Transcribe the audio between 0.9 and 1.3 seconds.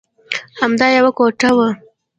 یوه